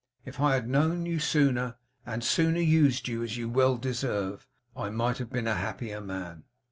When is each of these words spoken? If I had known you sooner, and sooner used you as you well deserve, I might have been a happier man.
If 0.25 0.39
I 0.39 0.55
had 0.55 0.67
known 0.67 1.05
you 1.05 1.19
sooner, 1.19 1.75
and 2.07 2.23
sooner 2.23 2.59
used 2.59 3.07
you 3.07 3.21
as 3.21 3.37
you 3.37 3.47
well 3.47 3.77
deserve, 3.77 4.47
I 4.75 4.89
might 4.89 5.19
have 5.19 5.29
been 5.29 5.45
a 5.47 5.53
happier 5.53 6.01
man. 6.01 6.45